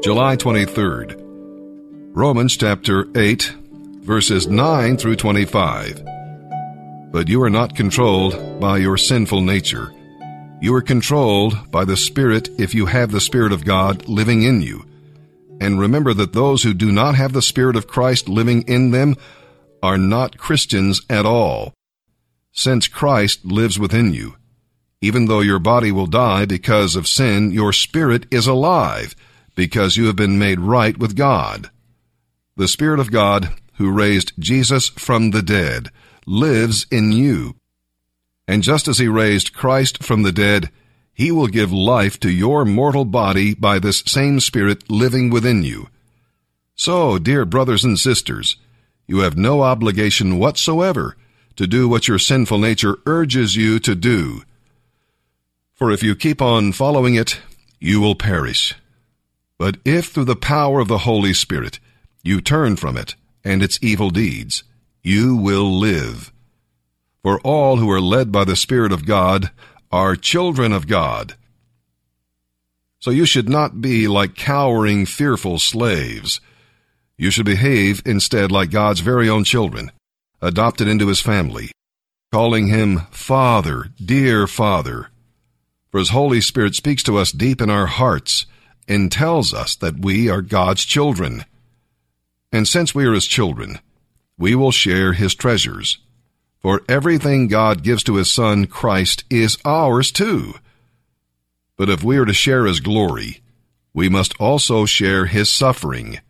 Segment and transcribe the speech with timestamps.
[0.00, 1.16] July 23rd.
[2.14, 3.52] Romans chapter 8,
[4.00, 6.04] verses 9 through 25.
[7.10, 9.92] But you are not controlled by your sinful nature.
[10.60, 14.62] You are controlled by the Spirit if you have the Spirit of God living in
[14.62, 14.86] you.
[15.60, 19.16] And remember that those who do not have the Spirit of Christ living in them
[19.82, 21.74] are not Christians at all.
[22.52, 24.36] Since Christ lives within you,
[25.00, 29.16] even though your body will die because of sin, your spirit is alive
[29.58, 31.68] because you have been made right with God.
[32.54, 35.90] The Spirit of God, who raised Jesus from the dead,
[36.26, 37.56] lives in you.
[38.46, 40.70] And just as he raised Christ from the dead,
[41.12, 45.88] he will give life to your mortal body by this same Spirit living within you.
[46.76, 48.58] So, dear brothers and sisters,
[49.08, 51.16] you have no obligation whatsoever
[51.56, 54.42] to do what your sinful nature urges you to do.
[55.74, 57.40] For if you keep on following it,
[57.80, 58.76] you will perish.
[59.58, 61.80] But if through the power of the Holy Spirit
[62.22, 64.62] you turn from it and its evil deeds,
[65.02, 66.32] you will live.
[67.22, 69.50] For all who are led by the Spirit of God
[69.90, 71.34] are children of God.
[73.00, 76.40] So you should not be like cowering, fearful slaves.
[77.16, 79.90] You should behave instead like God's very own children,
[80.40, 81.72] adopted into his family,
[82.32, 85.08] calling him Father, dear Father.
[85.90, 88.46] For his Holy Spirit speaks to us deep in our hearts
[88.88, 91.44] and tells us that we are God's children.
[92.50, 93.78] And since we are his children,
[94.38, 95.98] we will share his treasures.
[96.60, 100.54] For everything God gives to his Son, Christ, is ours too.
[101.76, 103.42] But if we are to share his glory,
[103.92, 106.20] we must also share his suffering.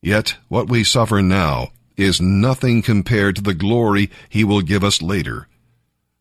[0.00, 5.02] Yet what we suffer now is nothing compared to the glory he will give us
[5.02, 5.48] later.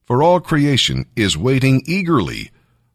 [0.06, 2.50] For all creation is waiting eagerly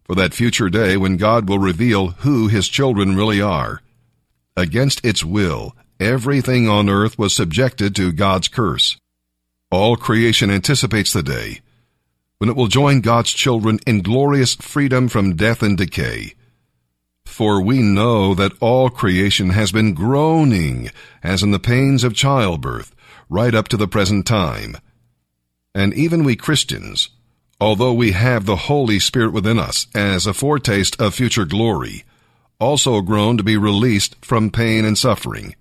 [0.04, 3.82] for that future day when God will reveal who his children really are.
[4.56, 8.96] Against its will, everything on earth was subjected to God's curse.
[9.70, 11.60] All creation anticipates the day
[12.42, 16.34] when it will join God's children in glorious freedom from death and decay.
[17.24, 20.90] For we know that all creation has been groaning
[21.22, 22.94] as in the pains of childbirth
[23.28, 24.76] right up to the present time.
[25.72, 27.10] And even we Christians,
[27.62, 32.02] although we have the Holy Spirit within us as a foretaste of future glory,
[32.58, 35.54] also groan to be released from pain and suffering.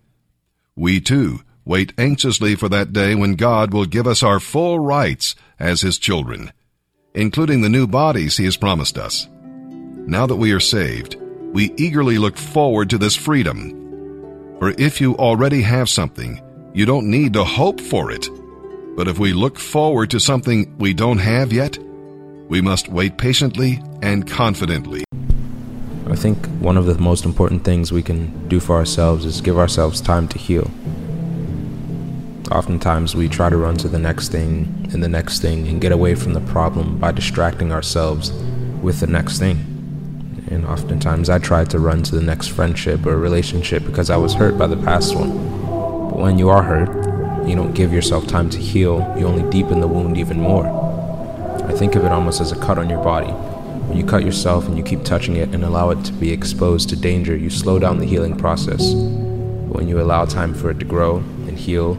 [0.75, 5.35] We too wait anxiously for that day when God will give us our full rights
[5.59, 6.51] as His children,
[7.13, 9.27] including the new bodies He has promised us.
[10.07, 11.17] Now that we are saved,
[11.53, 14.57] we eagerly look forward to this freedom.
[14.57, 16.41] For if you already have something,
[16.73, 18.27] you don't need to hope for it
[18.95, 21.77] but if we look forward to something we don't have yet,
[22.51, 25.05] we must wait patiently and confidently.
[26.07, 29.57] I think one of the most important things we can do for ourselves is give
[29.57, 30.69] ourselves time to heal.
[32.51, 35.93] Oftentimes, we try to run to the next thing and the next thing and get
[35.93, 38.33] away from the problem by distracting ourselves
[38.81, 39.55] with the next thing.
[40.51, 44.33] And oftentimes, I tried to run to the next friendship or relationship because I was
[44.33, 45.29] hurt by the past one.
[46.09, 49.79] But when you are hurt, you don't give yourself time to heal, you only deepen
[49.79, 50.90] the wound even more.
[51.71, 53.31] I think of it almost as a cut on your body.
[53.31, 56.89] When you cut yourself and you keep touching it and allow it to be exposed
[56.89, 58.93] to danger, you slow down the healing process.
[58.93, 61.97] But when you allow time for it to grow and heal,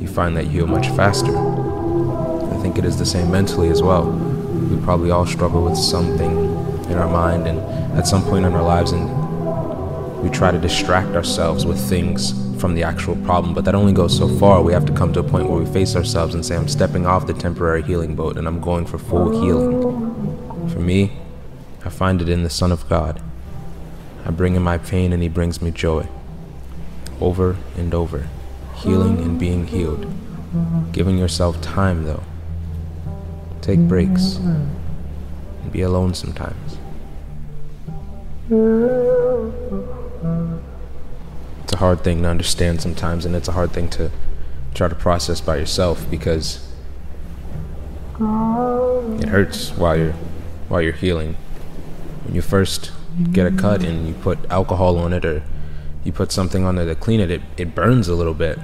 [0.00, 1.36] you find that you heal much faster.
[1.36, 4.12] I think it is the same mentally as well.
[4.12, 6.30] We probably all struggle with something
[6.88, 7.58] in our mind and
[7.98, 12.74] at some point in our lives, and we try to distract ourselves with things from
[12.74, 14.62] the actual problem, but that only goes so far.
[14.62, 17.06] We have to come to a point where we face ourselves and say, I'm stepping
[17.06, 20.68] off the temporary healing boat and I'm going for full healing.
[20.68, 21.16] For me,
[21.84, 23.22] I find it in the Son of God.
[24.24, 26.06] I bring him my pain and he brings me joy.
[27.20, 28.28] Over and over,
[28.76, 30.06] healing and being healed.
[30.92, 32.22] Giving yourself time, though.
[33.60, 36.78] Take breaks and be alone sometimes.
[41.68, 44.10] It's a hard thing to understand sometimes, and it's a hard thing to
[44.72, 46.66] try to process by yourself because
[48.18, 50.14] it hurts while you're
[50.70, 51.36] while you're healing.
[52.24, 52.90] When you first
[53.32, 55.42] get a cut and you put alcohol on it or
[56.04, 58.58] you put something on there to clean it, it, it burns a little bit.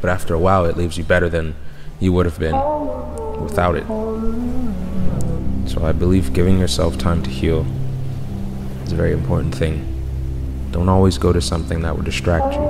[0.00, 1.56] But after a while it leaves you better than
[1.98, 2.54] you would have been
[3.42, 3.84] without it.
[5.68, 7.66] So I believe giving yourself time to heal
[8.84, 9.93] is a very important thing.
[10.74, 12.60] Don't always go to something that will distract you.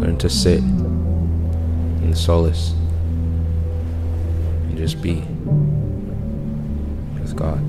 [0.00, 2.72] Learn to sit in solace
[4.64, 5.20] and just be
[7.20, 7.62] with God.